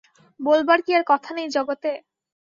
[0.39, 1.91] বলবার কি আর কথা নেই জগতে?